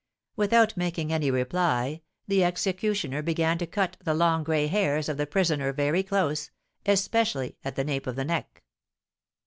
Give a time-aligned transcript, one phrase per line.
[0.35, 5.27] Without making any reply, the executioner began to cut the long gray hairs of the
[5.27, 6.49] prisoner very close,
[6.87, 8.63] especially at the nape of the neck.